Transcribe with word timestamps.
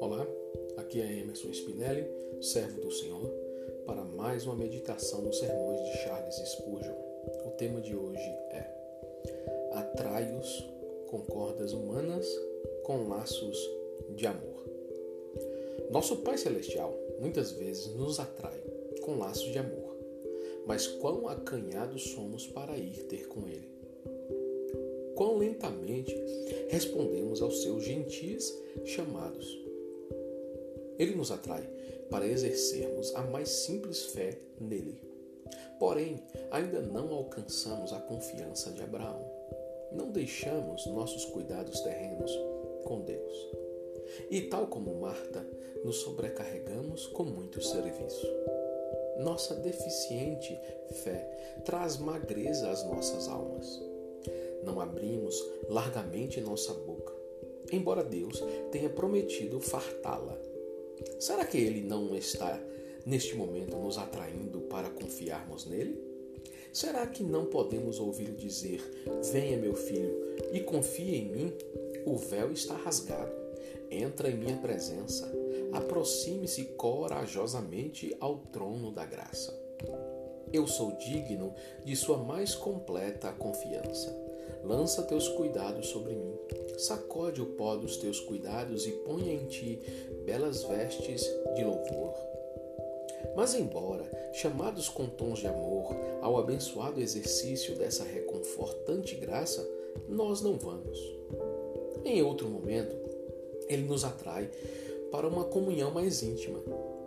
Olá, 0.00 0.26
aqui 0.76 1.00
é 1.00 1.20
Emerson 1.20 1.48
Spinelli, 1.48 2.06
servo 2.42 2.78
do 2.82 2.90
Senhor, 2.90 3.26
para 3.86 4.04
mais 4.04 4.44
uma 4.44 4.54
meditação 4.54 5.22
nos 5.22 5.38
sermões 5.38 5.80
de 5.80 5.96
Charles 6.02 6.34
Spurgeon. 6.34 6.94
O 7.46 7.52
tema 7.52 7.80
de 7.80 7.96
hoje 7.96 8.20
é 8.50 8.70
Atrai-os 9.72 10.68
com 11.06 11.22
cordas 11.22 11.72
humanas 11.72 12.28
com 12.82 13.08
laços 13.08 13.58
de 14.10 14.26
amor. 14.26 14.68
Nosso 15.90 16.18
Pai 16.18 16.36
Celestial 16.36 16.94
muitas 17.18 17.52
vezes 17.52 17.94
nos 17.94 18.20
atrai 18.20 18.62
com 19.00 19.16
laços 19.16 19.50
de 19.50 19.58
amor, 19.58 19.96
mas 20.66 20.86
quão 20.86 21.28
acanhados 21.28 22.10
somos 22.10 22.46
para 22.46 22.76
ir 22.76 23.04
ter 23.04 23.26
com 23.26 23.48
Ele. 23.48 23.73
Quão 25.14 25.38
lentamente 25.38 26.14
respondemos 26.68 27.40
aos 27.40 27.62
seus 27.62 27.84
gentis 27.84 28.52
chamados. 28.84 29.58
Ele 30.98 31.14
nos 31.14 31.30
atrai 31.30 31.68
para 32.10 32.26
exercermos 32.26 33.14
a 33.14 33.22
mais 33.22 33.48
simples 33.48 34.06
fé 34.06 34.38
nele. 34.60 35.00
Porém, 35.78 36.22
ainda 36.50 36.80
não 36.80 37.12
alcançamos 37.12 37.92
a 37.92 38.00
confiança 38.00 38.70
de 38.70 38.82
Abraão. 38.82 39.24
Não 39.92 40.10
deixamos 40.10 40.86
nossos 40.86 41.24
cuidados 41.26 41.80
terrenos 41.80 42.30
com 42.84 43.00
Deus. 43.00 43.48
E 44.30 44.42
tal 44.42 44.66
como 44.66 44.94
Marta, 45.00 45.44
nos 45.84 45.96
sobrecarregamos 45.96 47.06
com 47.08 47.24
muito 47.24 47.62
serviço. 47.62 48.26
Nossa 49.18 49.54
deficiente 49.54 50.58
fé 51.02 51.60
traz 51.64 51.96
magreza 51.96 52.70
às 52.70 52.84
nossas 52.84 53.28
almas. 53.28 53.93
Não 54.64 54.80
abrimos 54.80 55.42
largamente 55.68 56.40
nossa 56.40 56.72
boca, 56.72 57.12
embora 57.70 58.02
Deus 58.02 58.42
tenha 58.70 58.88
prometido 58.88 59.60
fartá-la. 59.60 60.38
Será 61.18 61.44
que 61.44 61.58
Ele 61.58 61.82
não 61.82 62.16
está, 62.16 62.60
neste 63.04 63.34
momento, 63.34 63.76
nos 63.76 63.98
atraindo 63.98 64.60
para 64.62 64.90
confiarmos 64.90 65.66
nele? 65.66 66.02
Será 66.72 67.06
que 67.06 67.22
não 67.22 67.46
podemos 67.46 68.00
ouvi-lo 68.00 68.36
dizer: 68.36 68.82
Venha, 69.32 69.56
meu 69.56 69.74
filho, 69.74 70.36
e 70.52 70.60
confie 70.60 71.16
em 71.16 71.24
mim? 71.26 71.52
O 72.04 72.16
véu 72.16 72.52
está 72.52 72.74
rasgado. 72.74 73.32
Entra 73.90 74.28
em 74.28 74.36
minha 74.36 74.56
presença. 74.56 75.30
Aproxime-se 75.72 76.64
corajosamente 76.76 78.16
ao 78.18 78.38
trono 78.38 78.90
da 78.90 79.06
graça. 79.06 79.56
Eu 80.52 80.66
sou 80.66 80.92
digno 80.96 81.54
de 81.84 81.94
sua 81.96 82.18
mais 82.18 82.54
completa 82.54 83.32
confiança. 83.32 84.23
Lança 84.64 85.02
teus 85.02 85.28
cuidados 85.28 85.88
sobre 85.88 86.14
mim. 86.14 86.34
Sacode 86.78 87.40
o 87.40 87.46
pó 87.46 87.76
dos 87.76 87.98
teus 87.98 88.18
cuidados 88.18 88.86
e 88.86 88.92
ponha 88.92 89.32
em 89.32 89.46
ti 89.46 89.80
belas 90.24 90.64
vestes 90.64 91.22
de 91.54 91.62
louvor. 91.62 92.14
Mas, 93.36 93.54
embora 93.54 94.04
chamados 94.32 94.88
com 94.88 95.06
tons 95.06 95.40
de 95.40 95.46
amor 95.46 95.94
ao 96.20 96.38
abençoado 96.38 97.00
exercício 97.00 97.76
dessa 97.76 98.04
reconfortante 98.04 99.14
graça, 99.16 99.68
nós 100.08 100.40
não 100.40 100.56
vamos. 100.56 100.98
Em 102.04 102.22
outro 102.22 102.48
momento, 102.48 102.96
ele 103.68 103.82
nos 103.82 104.04
atrai 104.04 104.50
para 105.10 105.28
uma 105.28 105.44
comunhão 105.44 105.90
mais 105.90 106.22
íntima. 106.22 106.58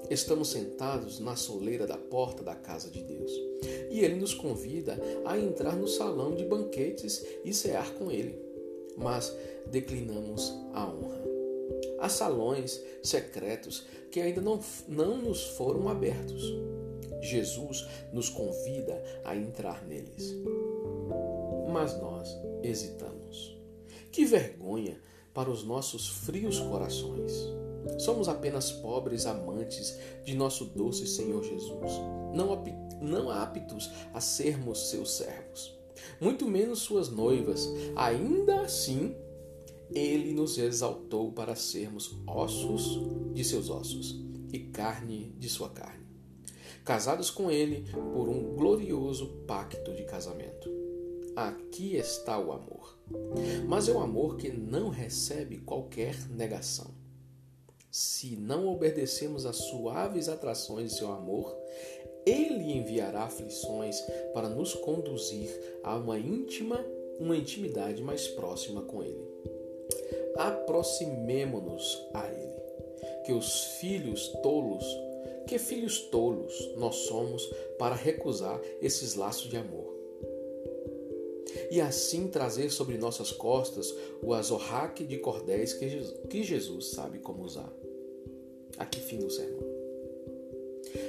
Estamos 0.10 0.50
sentados 0.50 1.20
na 1.20 1.36
soleira 1.36 1.86
da 1.86 1.98
porta 1.98 2.44
da 2.44 2.56
casa 2.56 2.90
de 2.90 3.04
Deus 3.04 3.32
e 3.90 4.00
ele 4.00 4.16
nos 4.16 4.34
convida 4.34 4.98
a 5.26 5.38
entrar 5.38 5.76
no 5.76 5.88
salão 5.88 6.34
de 6.34 6.46
banquetes 6.46 7.26
e 7.44 7.54
cear 7.54 7.94
com 7.96 8.10
ele, 8.10 8.40
mas 8.96 9.36
declinamos 9.70 10.54
a 10.74 10.86
honra. 10.88 11.22
Há 12.00 12.10
salões 12.10 12.82
secretos 13.04 13.86
que 14.12 14.22
ainda 14.22 14.40
não, 14.40 14.60
não 14.88 15.18
nos 15.18 15.44
foram 15.44 15.90
abertos. 15.90 16.44
Jesus 17.22 17.86
nos 18.14 18.30
convida 18.30 19.04
a 19.26 19.36
entrar 19.36 19.86
neles. 19.86 20.36
Mas 21.72 22.00
nós 22.00 22.30
hesitamos. 22.64 23.58
Que 24.12 24.26
vergonha 24.26 25.00
para 25.34 25.50
os 25.50 25.64
nossos 25.64 26.08
frios 26.08 26.60
corações. 26.60 27.34
Somos 27.98 28.28
apenas 28.28 28.72
pobres 28.72 29.26
amantes 29.26 29.98
de 30.24 30.36
nosso 30.36 30.66
doce 30.66 31.08
Senhor 31.08 31.44
Jesus, 31.44 31.92
não, 32.34 32.64
não 33.02 33.30
aptos 33.30 33.92
a 34.14 34.20
sermos 34.20 34.90
seus 34.90 35.18
servos, 35.18 35.78
muito 36.22 36.48
menos 36.48 36.80
suas 36.80 37.10
noivas. 37.10 37.70
Ainda 37.96 38.62
assim, 38.62 39.16
ele 39.92 40.34
nos 40.34 40.58
exaltou 40.58 41.32
para 41.32 41.56
sermos 41.56 42.16
ossos 42.28 43.00
de 43.34 43.44
seus 43.44 43.70
ossos 43.70 44.20
e 44.52 44.60
carne 44.60 45.34
de 45.38 45.50
sua 45.50 45.70
carne, 45.70 46.06
casados 46.84 47.30
com 47.30 47.50
ele 47.52 47.86
por 48.14 48.30
um 48.30 48.56
glorioso 48.56 49.44
pacto 49.48 49.94
de 49.94 50.04
casamento. 50.04 50.70
Aqui 51.36 51.96
está 51.96 52.40
o 52.40 52.52
amor. 52.52 52.98
Mas 53.68 53.88
é 53.88 53.92
o 53.92 54.00
amor 54.00 54.38
que 54.38 54.50
não 54.50 54.90
recebe 54.90 55.60
qualquer 55.60 56.16
negação. 56.30 56.88
Se 57.98 58.36
não 58.36 58.68
obedecemos 58.68 59.44
às 59.44 59.56
suaves 59.56 60.30
atrações 60.30 60.92
de 60.92 60.98
seu 61.00 61.12
amor, 61.12 61.58
ele 62.28 62.72
enviará 62.74 63.24
aflições 63.24 64.00
para 64.36 64.48
nos 64.48 64.76
conduzir 64.76 65.50
a 65.84 65.96
uma 65.96 66.20
íntima, 66.20 66.86
uma 67.20 67.36
intimidade 67.36 68.04
mais 68.04 68.28
próxima 68.28 68.84
com 68.84 69.02
ele. 69.02 69.28
Aproximemo-nos 70.36 72.08
a 72.14 72.32
ele. 72.32 72.62
Que 73.26 73.34
os 73.34 73.64
filhos 73.80 74.28
tolos, 74.44 74.86
que 75.48 75.58
filhos 75.58 76.02
tolos 76.02 76.76
nós 76.78 76.98
somos 76.98 77.44
para 77.80 77.96
recusar 77.96 78.62
esses 78.80 79.16
laços 79.16 79.50
de 79.50 79.58
amor 79.58 79.98
e 81.72 81.82
assim 81.82 82.28
trazer 82.28 82.70
sobre 82.70 82.98
nossas 83.00 83.32
costas 83.32 83.92
o 84.22 84.36
azorraque 84.36 85.04
de 85.04 85.18
cordéis 85.18 85.74
que 85.74 86.44
Jesus 86.44 86.92
sabe 86.92 87.18
como 87.18 87.44
usar. 87.44 87.74
Aqui 88.78 89.00
fim 89.00 89.20
do 89.20 89.30
sermão. 89.30 89.68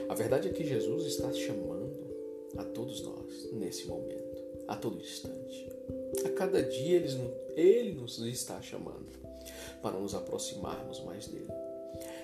A 0.08 0.14
verdade 0.14 0.48
é 0.48 0.52
que 0.52 0.64
Jesus 0.64 1.06
está 1.06 1.32
chamando 1.32 2.08
a 2.56 2.64
todos 2.64 3.02
nós 3.02 3.52
nesse 3.52 3.86
momento, 3.86 4.42
a 4.66 4.76
todo 4.76 5.00
instante. 5.00 5.70
A 6.24 6.30
cada 6.30 6.62
dia 6.62 6.96
ele, 6.96 7.08
ele 7.54 7.92
nos 7.92 8.18
está 8.18 8.60
chamando 8.62 9.06
para 9.82 9.98
nos 9.98 10.14
aproximarmos 10.14 11.00
mais 11.04 11.26
dele. 11.26 11.52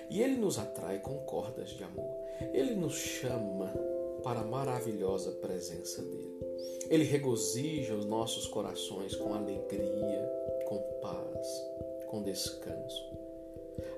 E 0.09 0.21
ele 0.21 0.35
nos 0.35 0.57
atrai 0.57 0.99
com 0.99 1.17
cordas 1.19 1.69
de 1.69 1.83
amor. 1.83 2.15
Ele 2.53 2.75
nos 2.75 2.95
chama 2.95 3.73
para 4.23 4.41
a 4.41 4.45
maravilhosa 4.45 5.31
presença 5.31 6.01
dele. 6.01 6.39
Ele 6.89 7.03
regozija 7.03 7.95
os 7.95 8.05
nossos 8.05 8.47
corações 8.47 9.15
com 9.15 9.33
alegria, 9.33 10.31
com 10.65 10.77
paz, 11.01 11.47
com 12.07 12.21
descanso. 12.21 13.24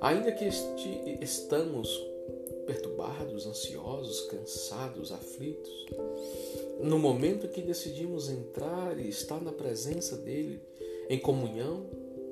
Ainda 0.01 0.31
que 0.31 0.45
este, 0.45 1.17
estamos 1.21 1.89
perturbados, 2.65 3.47
ansiosos, 3.47 4.21
cansados, 4.21 5.11
aflitos, 5.11 5.85
no 6.81 6.99
momento 6.99 7.47
que 7.47 7.61
decidimos 7.61 8.29
entrar 8.29 8.99
e 8.99 9.07
estar 9.07 9.41
na 9.41 9.51
presença 9.51 10.17
dele, 10.17 10.61
em 11.09 11.17
comunhão, 11.17 11.85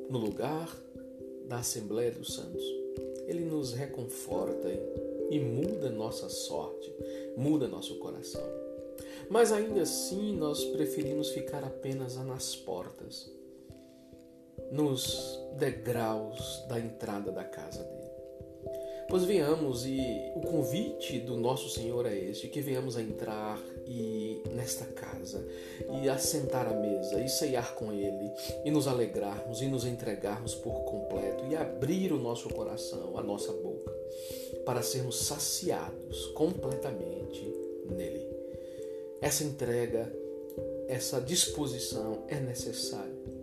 no 0.09 0.19
lugar 0.19 0.69
da 1.47 1.59
Assembleia 1.59 2.11
dos 2.11 2.35
Santos, 2.35 2.63
ele 3.27 3.45
nos 3.45 3.73
reconforta 3.73 4.69
e 5.31 5.39
muda 5.39 5.89
nossa 5.89 6.29
sorte, 6.29 6.93
muda 7.35 7.67
nosso 7.67 7.95
coração. 7.95 8.43
Mas 9.29 9.51
ainda 9.51 9.81
assim 9.81 10.35
nós 10.35 10.63
preferimos 10.65 11.29
ficar 11.29 11.63
apenas 11.63 12.15
nas 12.17 12.55
portas, 12.55 13.31
nos 14.71 15.39
degraus 15.57 16.65
da 16.67 16.79
entrada 16.79 17.31
da 17.31 17.43
casa 17.43 17.83
dele. 17.83 18.15
Pois 19.07 19.23
venhamos, 19.23 19.85
e 19.85 19.99
o 20.35 20.41
convite 20.41 21.19
do 21.19 21.37
nosso 21.37 21.69
Senhor 21.69 22.07
é 22.07 22.17
este: 22.17 22.47
que 22.47 22.59
venhamos 22.59 22.97
a 22.97 23.01
entrar 23.01 23.61
e 23.85 24.41
nesta 24.51 24.85
casa 24.85 25.45
e 26.01 26.09
assentar 26.09 26.67
à 26.67 26.73
mesa 26.73 27.21
e 27.21 27.29
ceiar 27.29 27.75
com 27.75 27.93
Ele 27.93 28.31
e 28.63 28.71
nos 28.71 28.87
alegrarmos 28.87 29.61
e 29.61 29.67
nos 29.67 29.85
entregarmos 29.85 30.55
por 30.55 30.83
completo 30.85 31.45
e 31.45 31.55
abrir 31.55 32.11
o 32.11 32.17
nosso 32.17 32.49
coração, 32.49 33.15
a 33.15 33.21
nossa 33.21 33.53
boca, 33.53 33.93
para 34.65 34.81
sermos 34.81 35.19
saciados 35.19 36.25
completamente 36.27 37.41
nele. 37.87 38.27
Essa 39.21 39.43
entrega, 39.43 40.11
essa 40.87 41.21
disposição 41.21 42.23
é 42.27 42.39
necessária. 42.39 43.34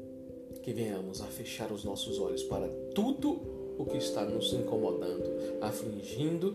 Que 0.62 0.72
venhamos 0.72 1.20
a 1.20 1.26
fechar 1.26 1.72
os 1.72 1.84
nossos 1.84 2.18
olhos 2.18 2.42
para 2.44 2.68
tudo 2.94 3.74
o 3.78 3.84
que 3.84 3.96
está 3.96 4.24
nos 4.24 4.52
incomodando, 4.52 5.58
afligindo 5.60 6.54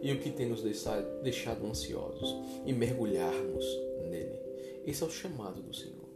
e 0.00 0.12
o 0.12 0.20
que 0.20 0.30
tem 0.30 0.46
nos 0.46 0.62
deixado 0.62 1.66
ansiosos 1.66 2.36
e 2.64 2.72
mergulharmos 2.72 3.64
nele. 4.08 4.38
Esse 4.86 5.02
é 5.02 5.06
o 5.06 5.10
chamado 5.10 5.60
do 5.60 5.74
Senhor. 5.74 6.08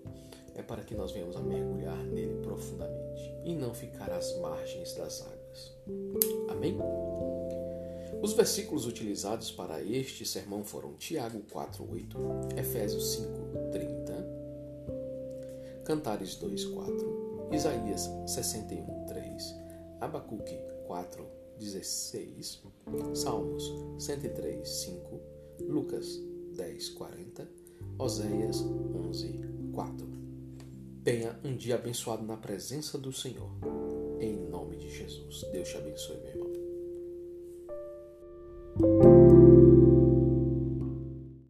é 0.55 0.63
para 0.63 0.83
que 0.83 0.95
nós 0.95 1.13
venhamos 1.13 1.37
a 1.37 1.41
mergulhar 1.41 1.97
nele 2.05 2.41
profundamente 2.43 3.35
e 3.45 3.55
não 3.55 3.73
ficar 3.75 4.11
às 4.11 4.37
margens 4.39 4.95
das 4.95 5.23
águas. 5.23 5.73
Amém? 6.49 6.77
Os 8.23 8.35
versículos 8.35 8.87
utilizados 8.87 9.51
para 9.51 9.83
este 9.83 10.25
sermão 10.25 10.65
foram 10.65 10.95
Tiago 10.95 11.43
4:8, 11.51 12.17
Efésios 12.57 13.17
5:30, 13.17 14.25
Cantares 15.85 16.37
2:4, 16.37 17.22
Isaías 17.53 18.11
61, 18.27 19.05
3, 19.05 19.55
Abacuque 20.01 20.59
4, 20.87 21.27
16, 21.59 22.63
Salmos 23.15 23.73
103, 23.99 24.67
5, 24.67 25.21
Lucas 25.69 26.19
10, 26.57 26.89
40, 26.91 27.49
Oséias 27.99 28.63
11, 28.63 29.41
4. 29.73 30.07
Tenha 31.05 31.39
um 31.45 31.55
dia 31.55 31.75
abençoado 31.75 32.25
na 32.25 32.39
presença 32.39 32.97
do 32.97 33.13
Senhor. 33.13 33.51
Em 34.19 34.37
nome 34.49 34.77
de 34.77 34.89
Jesus. 34.89 35.43
Deus 35.53 35.69
te 35.69 35.77
abençoe, 35.77 36.17
meu 36.21 36.31
irmão. 38.81 39.12